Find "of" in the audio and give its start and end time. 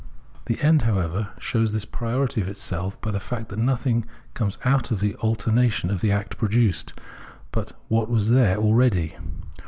2.41-2.47, 4.89-4.99